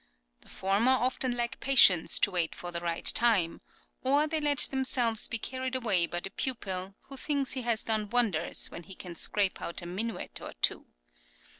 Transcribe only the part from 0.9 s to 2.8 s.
often lack patience to wait for the